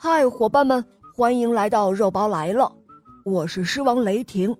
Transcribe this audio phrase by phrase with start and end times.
[0.00, 2.72] 嗨，伙伴们，欢迎来到肉包来了！
[3.24, 4.56] 我是狮王雷霆。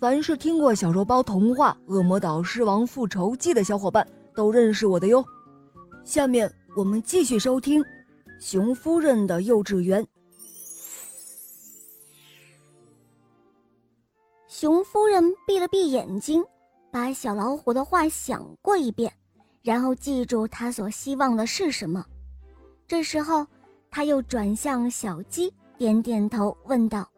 [0.00, 5.22] 凡是听过小肉包童话《恶魔岛狮王复仇记》的小伙伴，都认识我的哟。
[6.04, 7.82] 下面我们继续收听
[8.40, 10.02] 《熊夫人的幼稚园》。
[14.46, 16.42] 熊夫人闭了闭眼睛，
[16.90, 19.12] 把小老虎的话想过一遍，
[19.60, 22.02] 然后记住他所希望的是什么。
[22.86, 23.46] 这时候。
[23.90, 27.08] 他又转向小鸡，点点头，问道：“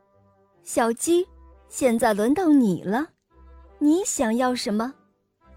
[0.62, 1.26] 小鸡，
[1.68, 3.06] 现在轮到你了，
[3.78, 4.92] 你想要什么？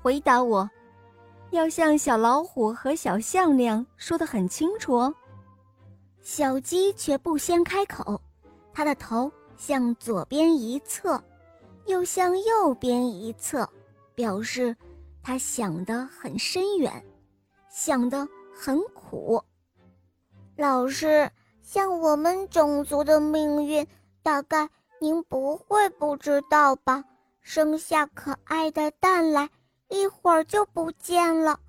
[0.01, 0.69] 回答我，
[1.51, 5.13] 要像小老虎和小象那样说的很清楚哦。”
[6.21, 8.19] 小鸡却不先开口，
[8.73, 11.21] 它的头向左边一侧，
[11.85, 13.69] 又向右边一侧，
[14.15, 14.75] 表示
[15.21, 16.91] 它想得很深远，
[17.69, 19.41] 想得很苦。
[20.55, 21.29] 老师，
[21.63, 23.87] 像我们种族的命运，
[24.21, 27.03] 大概您不会不知道吧？
[27.41, 29.49] 生下可爱的蛋来，
[29.89, 31.59] 一会儿就不见了。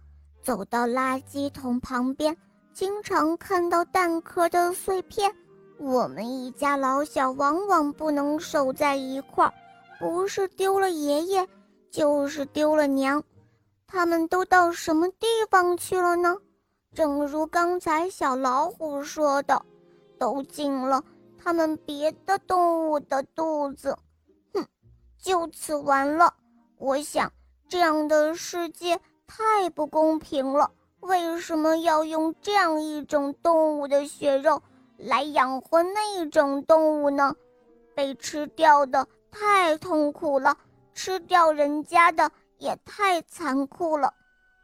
[0.42, 2.36] 走到垃圾桶旁边，
[2.74, 5.34] 经常看到蛋壳的碎片。
[5.78, 9.54] 我们一家老小往往不能守在一块儿，
[9.98, 11.48] 不是丢了爷爷，
[11.90, 13.22] 就是丢了娘。
[13.86, 16.36] 他们都到什么地方去了呢？
[16.94, 19.60] 正如刚才小老虎说的，
[20.16, 21.02] 都进了
[21.36, 23.98] 他们别的动物的肚子。
[24.52, 24.64] 哼，
[25.18, 26.32] 就此完了。
[26.78, 27.32] 我想，
[27.68, 30.70] 这样的世界太不公平了。
[31.00, 34.62] 为什么要用这样一种动物的血肉
[34.96, 37.34] 来养活那一种动物呢？
[37.96, 40.56] 被吃掉的太痛苦了，
[40.94, 44.14] 吃掉人家的也太残酷了。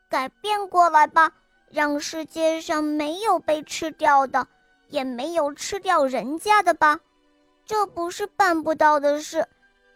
[0.09, 1.33] 改变过来吧。
[1.71, 4.47] 让世界上没有被吃掉的，
[4.89, 6.99] 也没有吃掉人家的吧？
[7.65, 9.47] 这不是办不到的事，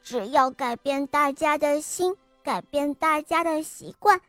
[0.02, 4.20] 只要改变大家的心，改变大家的习惯。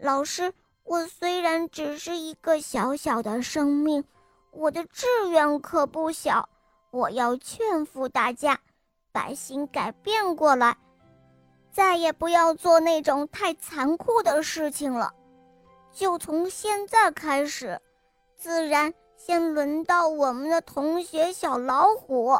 [0.00, 0.52] 老师，
[0.84, 4.02] 我虽然只是一个小小的生命，
[4.50, 6.48] 我的志愿可不小。
[6.90, 8.58] 我要劝服大家，
[9.12, 10.76] 把心改变过来，
[11.70, 15.12] 再也不要做那种太残酷的事情了。
[15.94, 17.80] 就从现在开始，
[18.36, 22.36] 自然先轮到我们的同学小老虎。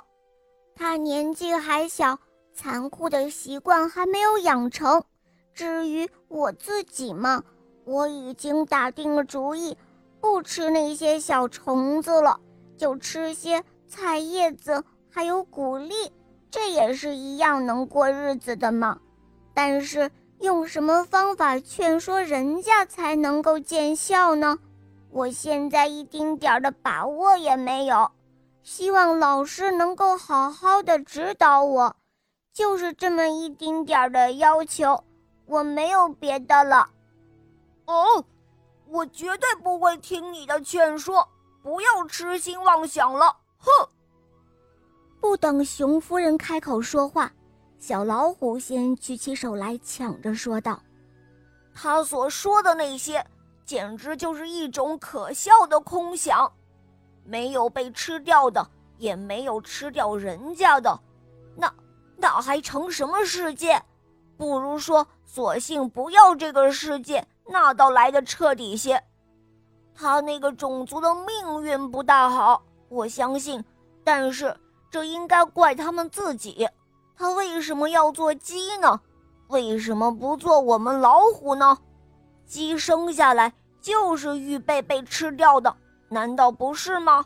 [0.74, 2.18] 他年纪还小，
[2.52, 5.04] 残酷的习惯还没有养成。
[5.52, 7.44] 至于我自己嘛，
[7.84, 9.78] 我已经打定了主意，
[10.20, 12.40] 不吃那些小虫子了，
[12.76, 15.94] 就吃些菜叶子，还有谷粒，
[16.50, 18.98] 这也是一样能过日子的嘛。
[19.54, 20.10] 但是。
[20.44, 24.58] 用什么方法劝说人家才能够见效呢？
[25.10, 28.10] 我现在一丁点儿的把握也没有，
[28.62, 31.96] 希望老师能够好好的指导我，
[32.52, 35.02] 就是这么一丁点儿的要求，
[35.46, 36.88] 我没有别的了。
[37.86, 38.24] 哦，
[38.88, 41.26] 我绝对不会听你的劝说，
[41.62, 43.36] 不要痴心妄想了。
[43.58, 43.70] 哼！
[45.20, 47.32] 不等熊夫人开口说话。
[47.86, 50.80] 小老虎先举起手来，抢着说道
[51.74, 53.22] ：“他所说的那些，
[53.66, 56.50] 简直就是一种可笑的空想。
[57.26, 60.98] 没有被吃掉的，也没有吃掉人家的，
[61.54, 61.70] 那
[62.16, 63.78] 那还成什么世界？
[64.38, 68.98] 不如说，索性不要这个世界，那倒来的彻底些。
[69.94, 73.62] 他那个种族的命运不大好，我相信，
[74.02, 74.56] 但是
[74.90, 76.66] 这应该怪他们自己。”
[77.16, 79.00] 他为什么要做鸡呢？
[79.48, 81.78] 为什么不做我们老虎呢？
[82.46, 85.76] 鸡生下来就是预备被吃掉的，
[86.08, 87.24] 难道不是吗？